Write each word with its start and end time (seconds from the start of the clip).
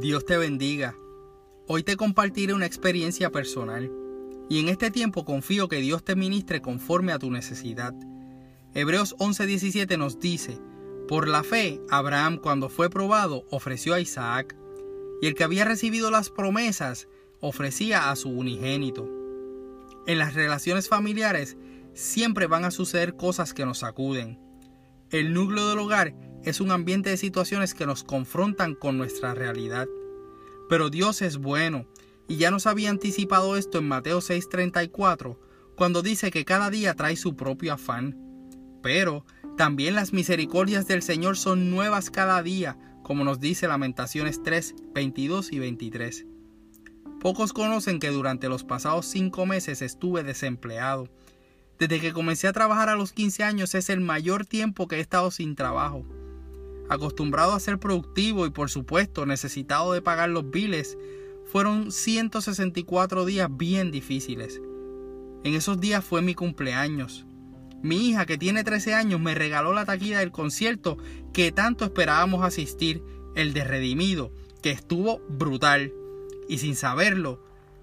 Dios 0.00 0.24
te 0.24 0.36
bendiga. 0.36 0.94
Hoy 1.66 1.82
te 1.82 1.96
compartiré 1.96 2.54
una 2.54 2.66
experiencia 2.66 3.32
personal 3.32 3.90
y 4.48 4.60
en 4.60 4.68
este 4.68 4.92
tiempo 4.92 5.24
confío 5.24 5.66
que 5.66 5.80
Dios 5.80 6.04
te 6.04 6.14
ministre 6.14 6.62
conforme 6.62 7.10
a 7.10 7.18
tu 7.18 7.32
necesidad. 7.32 7.92
Hebreos 8.74 9.16
11:17 9.18 9.98
nos 9.98 10.20
dice, 10.20 10.60
por 11.08 11.26
la 11.26 11.42
fe, 11.42 11.80
Abraham 11.90 12.36
cuando 12.36 12.68
fue 12.68 12.90
probado 12.90 13.44
ofreció 13.50 13.92
a 13.94 13.98
Isaac, 13.98 14.54
y 15.20 15.26
el 15.26 15.34
que 15.34 15.42
había 15.42 15.64
recibido 15.64 16.12
las 16.12 16.30
promesas 16.30 17.08
ofrecía 17.40 18.08
a 18.08 18.14
su 18.14 18.28
unigénito. 18.28 19.08
En 20.06 20.18
las 20.18 20.34
relaciones 20.34 20.88
familiares 20.88 21.56
siempre 21.92 22.46
van 22.46 22.64
a 22.64 22.70
suceder 22.70 23.16
cosas 23.16 23.52
que 23.52 23.66
nos 23.66 23.78
sacuden. 23.78 24.38
El 25.10 25.34
núcleo 25.34 25.68
del 25.70 25.80
hogar 25.80 26.14
es 26.44 26.60
un 26.60 26.70
ambiente 26.70 27.10
de 27.10 27.16
situaciones 27.16 27.74
que 27.74 27.86
nos 27.86 28.04
confrontan 28.04 28.74
con 28.74 28.96
nuestra 28.96 29.34
realidad. 29.34 29.86
Pero 30.68 30.90
Dios 30.90 31.22
es 31.22 31.38
bueno, 31.38 31.86
y 32.28 32.36
ya 32.36 32.50
nos 32.50 32.66
había 32.66 32.90
anticipado 32.90 33.56
esto 33.56 33.78
en 33.78 33.88
Mateo 33.88 34.20
6:34, 34.20 35.38
cuando 35.76 36.02
dice 36.02 36.30
que 36.30 36.44
cada 36.44 36.70
día 36.70 36.94
trae 36.94 37.16
su 37.16 37.36
propio 37.36 37.72
afán. 37.72 38.16
Pero 38.82 39.24
también 39.56 39.94
las 39.94 40.12
misericordias 40.12 40.86
del 40.86 41.02
Señor 41.02 41.36
son 41.36 41.70
nuevas 41.70 42.10
cada 42.10 42.42
día, 42.42 42.78
como 43.02 43.24
nos 43.24 43.40
dice 43.40 43.66
Lamentaciones 43.66 44.42
3, 44.42 44.74
22 44.94 45.52
y 45.52 45.58
23. 45.58 46.26
Pocos 47.20 47.52
conocen 47.52 47.98
que 47.98 48.10
durante 48.10 48.48
los 48.48 48.62
pasados 48.62 49.06
cinco 49.06 49.46
meses 49.46 49.82
estuve 49.82 50.22
desempleado. 50.22 51.08
Desde 51.78 52.00
que 52.00 52.12
comencé 52.12 52.46
a 52.46 52.52
trabajar 52.52 52.88
a 52.88 52.96
los 52.96 53.12
15 53.12 53.42
años 53.42 53.74
es 53.74 53.88
el 53.88 54.00
mayor 54.00 54.46
tiempo 54.46 54.86
que 54.86 54.96
he 54.96 55.00
estado 55.00 55.30
sin 55.30 55.56
trabajo. 55.56 56.04
Acostumbrado 56.88 57.52
a 57.52 57.60
ser 57.60 57.78
productivo 57.78 58.46
y 58.46 58.50
por 58.50 58.70
supuesto 58.70 59.26
necesitado 59.26 59.92
de 59.92 60.02
pagar 60.02 60.30
los 60.30 60.50
biles, 60.50 60.96
fueron 61.44 61.92
164 61.92 63.24
días 63.24 63.48
bien 63.50 63.90
difíciles. 63.90 64.60
En 65.44 65.54
esos 65.54 65.80
días 65.80 66.04
fue 66.04 66.22
mi 66.22 66.34
cumpleaños. 66.34 67.26
Mi 67.82 68.08
hija, 68.08 68.26
que 68.26 68.38
tiene 68.38 68.64
13 68.64 68.94
años, 68.94 69.20
me 69.20 69.34
regaló 69.34 69.72
la 69.72 69.84
taquilla 69.84 70.18
del 70.18 70.32
concierto 70.32 70.98
que 71.32 71.52
tanto 71.52 71.84
esperábamos 71.84 72.44
asistir, 72.44 73.02
el 73.34 73.52
de 73.52 73.64
Redimido, 73.64 74.32
que 74.62 74.70
estuvo 74.70 75.20
brutal. 75.28 75.92
Y 76.48 76.58
sin 76.58 76.74
saberlo, 76.74 77.40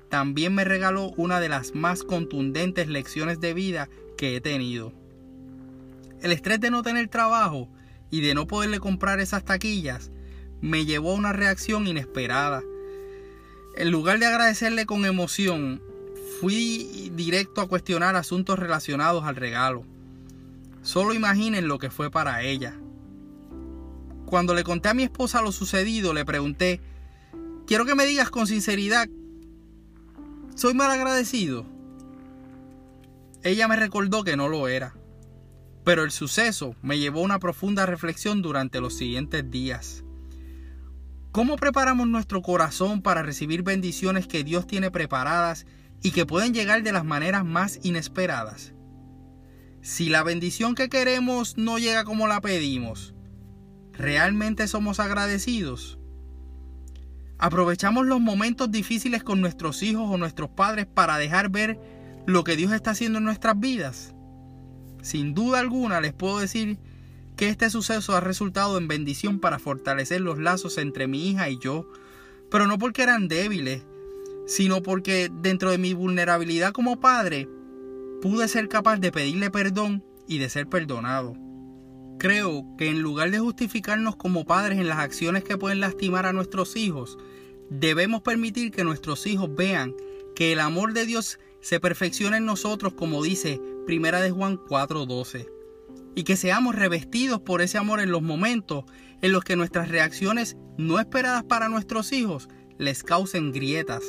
también 0.10 0.54
me 0.54 0.66
regaló 0.66 1.12
una 1.16 1.40
de 1.40 1.50
las 1.50 1.74
más 1.76 2.04
contundentes 2.04 2.88
lecciones 2.88 3.40
de 3.40 3.54
vida 3.54 3.90
que 4.18 4.36
he 4.36 4.42
tenido. 4.42 4.92
El 6.22 6.32
estrés 6.32 6.60
de 6.60 6.72
no 6.72 6.84
tener 6.84 7.08
trabajo 7.08 7.70
y 8.12 8.22
de 8.22 8.34
no 8.34 8.48
poderle 8.48 8.80
comprar 8.80 9.20
esas 9.20 9.44
taquillas 9.46 10.12
me 10.62 10.86
llevó 10.86 11.12
a 11.12 11.16
una 11.16 11.34
reacción 11.34 11.88
inesperada. 11.88 12.64
En 13.76 13.92
lugar 13.92 14.20
de 14.20 14.26
agradecerle 14.26 14.86
con 14.86 15.06
emoción, 15.06 15.82
fui 16.40 17.12
directo 17.14 17.62
a 17.62 17.68
cuestionar 17.68 18.16
asuntos 18.16 18.58
relacionados 18.58 19.26
al 19.26 19.36
regalo. 19.36 19.84
Solo 20.82 21.14
imaginen 21.14 21.68
lo 21.68 21.80
que 21.80 21.90
fue 21.90 22.10
para 22.12 22.44
ella. 22.44 22.76
Cuando 24.26 24.54
le 24.54 24.64
conté 24.64 24.90
a 24.90 24.94
mi 24.94 25.04
esposa 25.04 25.42
lo 25.42 25.52
sucedido, 25.52 26.14
le 26.14 26.26
pregunté, 26.26 26.82
quiero 27.68 27.86
que 27.86 27.96
me 27.96 28.06
digas 28.06 28.30
con 28.30 28.48
sinceridad, 28.48 29.08
¿soy 30.56 30.74
mal 30.74 30.92
agradecido? 30.92 31.66
Ella 33.44 33.68
me 33.68 33.76
recordó 33.76 34.24
que 34.24 34.36
no 34.36 34.48
lo 34.48 34.68
era, 34.68 34.96
pero 35.86 36.04
el 36.04 36.12
suceso 36.12 36.76
me 36.82 36.98
llevó 36.98 37.22
a 37.22 37.26
una 37.26 37.40
profunda 37.40 37.86
reflexión 37.86 38.42
durante 38.42 38.82
los 38.82 38.98
siguientes 38.98 39.50
días. 39.50 40.04
¿Cómo 41.32 41.58
preparamos 41.58 42.08
nuestro 42.08 42.42
corazón 42.42 43.02
para 43.02 43.22
recibir 43.22 43.62
bendiciones 43.62 44.26
que 44.26 44.44
Dios 44.44 44.66
tiene 44.66 44.90
preparadas 44.90 45.68
y 46.02 46.12
que 46.12 46.26
pueden 46.26 46.54
llegar 46.54 46.82
de 46.82 46.92
las 46.92 47.06
maneras 47.06 47.46
más 47.46 47.80
inesperadas? 47.84 48.74
Si 49.82 50.10
la 50.10 50.24
bendición 50.24 50.74
que 50.74 50.90
queremos 50.90 51.56
no 51.56 51.78
llega 51.78 52.04
como 52.04 52.28
la 52.28 52.42
pedimos, 52.42 53.14
¿realmente 53.94 54.68
somos 54.68 55.00
agradecidos? 55.00 56.00
¿Aprovechamos 57.38 58.08
los 58.08 58.20
momentos 58.20 58.72
difíciles 58.72 59.24
con 59.24 59.40
nuestros 59.40 59.84
hijos 59.84 60.10
o 60.10 60.18
nuestros 60.18 60.50
padres 60.50 60.88
para 60.88 61.20
dejar 61.20 61.50
ver 61.50 61.80
lo 62.26 62.44
que 62.44 62.56
Dios 62.56 62.72
está 62.72 62.92
haciendo 62.92 63.20
en 63.20 63.26
nuestras 63.26 63.60
vidas? 63.60 64.15
Sin 65.06 65.36
duda 65.36 65.60
alguna 65.60 66.02
les 66.02 66.14
puedo 66.14 66.40
decir 66.40 66.80
que 67.38 67.48
este 67.48 67.70
suceso 67.70 68.16
ha 68.16 68.22
resultado 68.22 68.80
en 68.80 68.88
bendición 68.88 69.40
para 69.40 69.60
fortalecer 69.60 70.20
los 70.20 70.40
lazos 70.40 70.80
entre 70.80 71.06
mi 71.06 71.30
hija 71.30 71.48
y 71.48 71.60
yo, 71.60 71.88
pero 72.50 72.66
no 72.66 72.80
porque 72.80 73.04
eran 73.04 73.28
débiles, 73.28 73.86
sino 74.48 74.82
porque 74.82 75.30
dentro 75.32 75.70
de 75.70 75.78
mi 75.78 75.94
vulnerabilidad 75.94 76.72
como 76.72 77.00
padre 77.00 77.48
pude 78.20 78.48
ser 78.48 78.68
capaz 78.68 78.98
de 78.98 79.12
pedirle 79.12 79.52
perdón 79.52 80.04
y 80.28 80.40
de 80.40 80.50
ser 80.50 80.66
perdonado. 80.66 81.36
Creo 82.18 82.66
que 82.76 82.90
en 82.90 83.04
lugar 83.04 83.30
de 83.30 83.38
justificarnos 83.38 84.16
como 84.16 84.46
padres 84.46 84.80
en 84.80 84.88
las 84.88 84.98
acciones 84.98 85.44
que 85.44 85.56
pueden 85.56 85.82
lastimar 85.82 86.26
a 86.26 86.34
nuestros 86.34 86.76
hijos, 86.76 87.20
debemos 87.70 88.24
permitir 88.24 88.72
que 88.72 88.84
nuestros 88.84 89.28
hijos 89.28 89.54
vean 89.54 89.94
que 90.36 90.52
el 90.52 90.60
amor 90.60 90.94
de 90.94 91.06
Dios 91.06 91.38
se 91.62 91.80
perfecciona 91.80 92.38
en 92.38 92.46
nosotros 92.46 92.94
como 92.94 93.22
dice 93.22 93.62
Primera 93.86 94.22
de 94.22 94.32
Juan 94.32 94.58
4:12 94.58 95.48
y 96.16 96.24
que 96.24 96.38
seamos 96.38 96.76
revestidos 96.76 97.42
por 97.42 97.62
ese 97.62 97.78
amor 97.78 98.00
en 98.00 98.12
los 98.12 98.22
momentos 98.22 98.86
en 99.22 99.32
los 99.32 99.44
que 99.44 99.56
nuestras 99.56 99.90
reacciones 99.90 100.56
no 100.78 101.00
esperadas 101.00 101.44
para 101.44 101.70
nuestros 101.70 102.12
hijos 102.14 102.48
les 102.78 103.04
causen 103.04 103.52
grietas. 103.52 104.04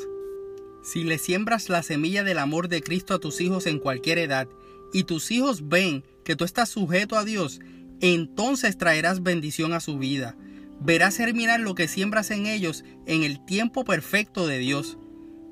Si 0.83 1.03
le 1.03 1.19
siembras 1.19 1.69
la 1.69 1.83
semilla 1.83 2.23
del 2.23 2.39
amor 2.39 2.69
de 2.69 2.81
Cristo 2.81 3.15
a 3.15 3.19
tus 3.19 3.41
hijos 3.41 3.67
en 3.67 3.81
cualquier 3.81 4.19
edad 4.19 4.49
y 4.93 5.03
tus 5.05 5.31
hijos 5.33 5.69
ven 5.69 6.05
que 6.25 6.37
tú 6.37 6.45
estás 6.45 6.69
sujeto 6.69 7.17
a 7.17 7.25
Dios, 7.25 7.61
entonces 8.01 8.79
traerás 8.79 9.23
bendición 9.23 9.73
a 9.73 9.81
su 9.81 9.99
vida. 9.99 10.37
Verás 10.81 11.17
germinar 11.17 11.61
lo 11.61 11.75
que 11.75 11.89
siembras 11.89 12.31
en 12.31 12.47
ellos 12.47 12.85
en 13.07 13.25
el 13.25 13.45
tiempo 13.45 13.85
perfecto 13.85 14.47
de 14.47 14.59
Dios. 14.59 14.97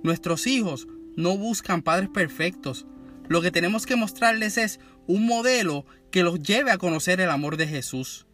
Nuestros 0.03 0.47
hijos 0.47 0.87
no 1.17 1.37
buscan 1.37 1.83
padres 1.83 2.11
perfectos. 2.11 2.87
Lo 3.29 3.41
que 3.41 3.51
tenemos 3.51 3.87
que 3.87 3.97
mostrarles 3.97 4.59
es 4.59 4.81
un 5.07 5.27
modelo 5.27 5.87
que 6.11 6.23
los 6.23 6.41
lleve 6.41 6.71
a 6.71 6.79
conocer 6.79 7.21
el 7.21 7.31
amor 7.31 7.57
de 7.57 7.67
Jesús. 7.67 8.27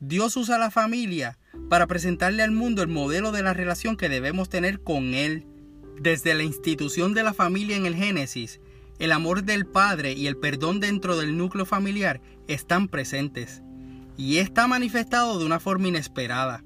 Dios 0.00 0.36
usa 0.36 0.58
la 0.58 0.70
familia 0.70 1.38
para 1.68 1.86
presentarle 1.86 2.42
al 2.42 2.50
mundo 2.50 2.82
el 2.82 2.88
modelo 2.88 3.32
de 3.32 3.42
la 3.42 3.54
relación 3.54 3.96
que 3.96 4.08
debemos 4.08 4.48
tener 4.48 4.80
con 4.80 5.14
Él. 5.14 5.46
Desde 6.00 6.34
la 6.34 6.42
institución 6.42 7.14
de 7.14 7.22
la 7.22 7.34
familia 7.34 7.76
en 7.76 7.86
el 7.86 7.94
Génesis, 7.94 8.60
el 8.98 9.12
amor 9.12 9.44
del 9.44 9.66
Padre 9.66 10.12
y 10.12 10.26
el 10.26 10.36
perdón 10.36 10.80
dentro 10.80 11.16
del 11.16 11.36
núcleo 11.36 11.66
familiar 11.66 12.20
están 12.48 12.88
presentes. 12.88 13.62
Y 14.16 14.38
está 14.38 14.66
manifestado 14.66 15.38
de 15.38 15.46
una 15.46 15.60
forma 15.60 15.88
inesperada. 15.88 16.64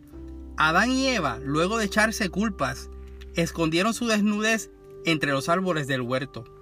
Adán 0.56 0.90
y 0.90 1.08
Eva, 1.08 1.38
luego 1.42 1.78
de 1.78 1.84
echarse 1.86 2.30
culpas, 2.30 2.88
escondieron 3.34 3.92
su 3.92 4.06
desnudez 4.06 4.70
entre 5.04 5.32
los 5.32 5.48
árboles 5.48 5.86
del 5.86 6.00
huerto. 6.00 6.55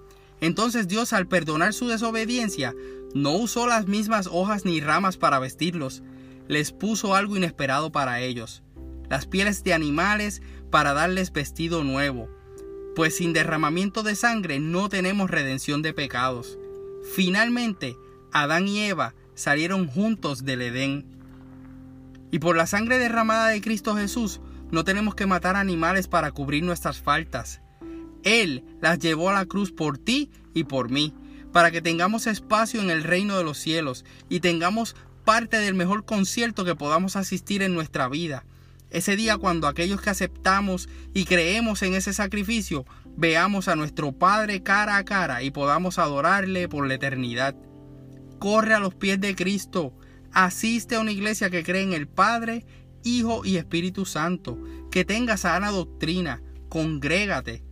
Entonces 0.45 0.87
Dios 0.87 1.11
al 1.11 1.27
perdonar 1.27 1.73
su 1.73 1.87
desobediencia 1.87 2.75
no 3.15 3.31
usó 3.31 3.65
las 3.65 3.87
mismas 3.87 4.29
hojas 4.31 4.63
ni 4.63 4.79
ramas 4.79 5.17
para 5.17 5.39
vestirlos, 5.39 6.03
les 6.47 6.71
puso 6.71 7.15
algo 7.15 7.35
inesperado 7.35 7.91
para 7.91 8.21
ellos, 8.21 8.61
las 9.09 9.25
pieles 9.25 9.63
de 9.63 9.73
animales 9.73 10.43
para 10.69 10.93
darles 10.93 11.33
vestido 11.33 11.83
nuevo, 11.83 12.29
pues 12.95 13.17
sin 13.17 13.33
derramamiento 13.33 14.03
de 14.03 14.13
sangre 14.13 14.59
no 14.59 14.87
tenemos 14.87 15.31
redención 15.31 15.81
de 15.81 15.93
pecados. 15.93 16.59
Finalmente, 17.15 17.97
Adán 18.31 18.67
y 18.67 18.81
Eva 18.81 19.15
salieron 19.33 19.87
juntos 19.87 20.45
del 20.45 20.61
Edén. 20.61 21.07
Y 22.29 22.37
por 22.37 22.55
la 22.55 22.67
sangre 22.67 22.99
derramada 22.99 23.47
de 23.47 23.61
Cristo 23.61 23.95
Jesús, 23.95 24.41
no 24.69 24.83
tenemos 24.83 25.15
que 25.15 25.25
matar 25.25 25.55
animales 25.55 26.07
para 26.07 26.31
cubrir 26.31 26.63
nuestras 26.63 27.01
faltas. 27.01 27.61
Él 28.25 28.65
las 28.81 28.99
llevó 28.99 29.29
a 29.29 29.33
la 29.33 29.45
cruz 29.45 29.71
por 29.71 29.97
ti 29.97 30.29
y 30.53 30.65
por 30.65 30.89
mí, 30.89 31.13
para 31.53 31.71
que 31.71 31.81
tengamos 31.81 32.27
espacio 32.27 32.81
en 32.81 32.89
el 32.89 33.03
reino 33.03 33.37
de 33.37 33.45
los 33.45 33.57
cielos 33.57 34.03
y 34.27 34.41
tengamos 34.41 34.95
parte 35.23 35.57
del 35.57 35.75
mejor 35.75 36.03
concierto 36.05 36.65
que 36.65 36.75
podamos 36.75 37.15
asistir 37.15 37.61
en 37.61 37.73
nuestra 37.73 38.09
vida. 38.09 38.43
Ese 38.89 39.15
día 39.15 39.37
cuando 39.37 39.67
aquellos 39.67 40.01
que 40.01 40.09
aceptamos 40.09 40.89
y 41.13 41.25
creemos 41.25 41.81
en 41.83 41.93
ese 41.93 42.13
sacrificio 42.13 42.85
veamos 43.15 43.67
a 43.67 43.75
nuestro 43.75 44.11
Padre 44.11 44.63
cara 44.63 44.97
a 44.97 45.05
cara 45.05 45.43
y 45.43 45.51
podamos 45.51 45.99
adorarle 45.99 46.67
por 46.67 46.87
la 46.87 46.95
eternidad. 46.95 47.55
Corre 48.39 48.73
a 48.73 48.79
los 48.79 48.95
pies 48.95 49.19
de 49.19 49.35
Cristo, 49.35 49.93
asiste 50.31 50.95
a 50.95 50.99
una 50.99 51.11
iglesia 51.11 51.49
que 51.49 51.63
cree 51.63 51.83
en 51.83 51.93
el 51.93 52.07
Padre, 52.07 52.65
Hijo 53.03 53.45
y 53.45 53.57
Espíritu 53.57 54.05
Santo, 54.05 54.57
que 54.91 55.05
tenga 55.05 55.37
sana 55.37 55.71
doctrina, 55.71 56.41
congrégate, 56.69 57.63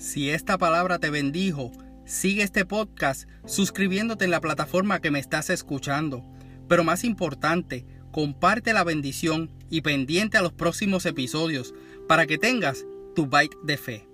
si 0.00 0.30
esta 0.30 0.56
palabra 0.56 0.98
te 0.98 1.10
bendijo, 1.10 1.72
sigue 2.06 2.42
este 2.42 2.64
podcast 2.64 3.28
suscribiéndote 3.44 4.24
en 4.24 4.30
la 4.30 4.40
plataforma 4.40 5.00
que 5.00 5.10
me 5.10 5.18
estás 5.18 5.50
escuchando. 5.50 6.24
Pero 6.68 6.84
más 6.84 7.04
importante, 7.04 7.84
comparte 8.10 8.72
la 8.72 8.82
bendición 8.82 9.50
y 9.68 9.82
pendiente 9.82 10.38
a 10.38 10.42
los 10.42 10.54
próximos 10.54 11.04
episodios 11.04 11.74
para 12.08 12.26
que 12.26 12.38
tengas 12.38 12.86
tu 13.14 13.26
bite 13.26 13.58
de 13.62 13.76
fe. 13.76 14.08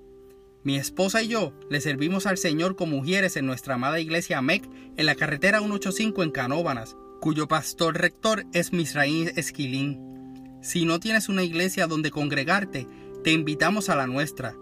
Mi 0.65 0.77
esposa 0.77 1.23
y 1.23 1.29
yo 1.29 1.53
le 1.71 1.81
servimos 1.81 2.27
al 2.27 2.37
Señor 2.37 2.75
como 2.75 2.97
mujeres 2.97 3.37
en 3.37 3.47
nuestra 3.47 3.77
amada 3.77 4.01
iglesia 4.01 4.43
MEC 4.43 4.69
en 4.97 5.07
la 5.07 5.15
carretera 5.15 5.61
185 5.61 6.25
en 6.25 6.33
Canóbanas, 6.33 6.97
cuyo 7.21 7.47
pastor 7.47 7.97
rector 7.97 8.45
es 8.53 8.73
Misraín 8.73 9.31
Esquilín. 9.37 10.59
Si 10.63 10.85
no 10.85 10.99
tienes 10.99 11.29
una 11.29 11.45
iglesia 11.45 11.87
donde 11.87 12.11
congregarte, 12.11 12.89
te 13.23 13.31
invitamos 13.31 13.89
a 13.89 13.95
la 13.95 14.09
nuestra. 14.09 14.57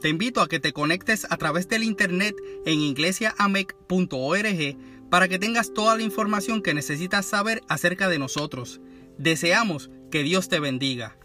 Te 0.00 0.08
invito 0.08 0.40
a 0.40 0.48
que 0.48 0.60
te 0.60 0.72
conectes 0.72 1.26
a 1.28 1.36
través 1.36 1.68
del 1.68 1.82
internet 1.82 2.34
en 2.64 2.80
iglesiaamec.org 2.80 4.76
para 5.10 5.28
que 5.28 5.38
tengas 5.38 5.74
toda 5.74 5.94
la 5.96 6.02
información 6.02 6.62
que 6.62 6.72
necesitas 6.72 7.26
saber 7.26 7.60
acerca 7.68 8.08
de 8.08 8.18
nosotros. 8.18 8.80
Deseamos 9.18 9.90
que 10.10 10.22
Dios 10.22 10.48
te 10.48 10.58
bendiga. 10.58 11.19